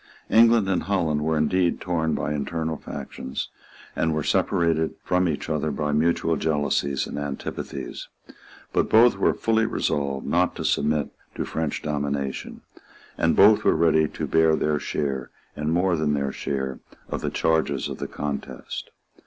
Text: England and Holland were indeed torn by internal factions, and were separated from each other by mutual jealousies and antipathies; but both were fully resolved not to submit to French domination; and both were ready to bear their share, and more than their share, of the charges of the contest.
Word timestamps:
England 0.31 0.67
and 0.67 0.81
Holland 0.81 1.21
were 1.21 1.37
indeed 1.37 1.79
torn 1.79 2.15
by 2.15 2.33
internal 2.33 2.75
factions, 2.75 3.49
and 3.95 4.15
were 4.15 4.23
separated 4.23 4.95
from 5.03 5.29
each 5.29 5.47
other 5.47 5.69
by 5.69 5.91
mutual 5.91 6.37
jealousies 6.37 7.05
and 7.05 7.19
antipathies; 7.19 8.07
but 8.73 8.89
both 8.89 9.15
were 9.19 9.35
fully 9.35 9.67
resolved 9.67 10.25
not 10.25 10.55
to 10.55 10.65
submit 10.65 11.11
to 11.35 11.45
French 11.45 11.83
domination; 11.83 12.61
and 13.15 13.35
both 13.35 13.63
were 13.63 13.75
ready 13.75 14.07
to 14.07 14.25
bear 14.25 14.55
their 14.55 14.79
share, 14.79 15.29
and 15.55 15.71
more 15.71 15.95
than 15.95 16.15
their 16.15 16.31
share, 16.31 16.79
of 17.09 17.21
the 17.21 17.29
charges 17.29 17.87
of 17.87 17.99
the 17.99 18.07
contest. 18.07 18.89